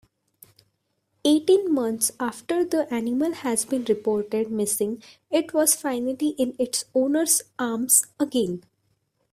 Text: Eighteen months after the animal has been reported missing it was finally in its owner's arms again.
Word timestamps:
Eighteen 1.23 1.71
months 1.71 2.11
after 2.19 2.65
the 2.65 2.91
animal 2.91 3.33
has 3.33 3.65
been 3.65 3.83
reported 3.85 4.49
missing 4.51 5.03
it 5.29 5.53
was 5.53 5.75
finally 5.75 6.29
in 6.39 6.55
its 6.57 6.85
owner's 6.95 7.43
arms 7.59 8.07
again. 8.19 8.63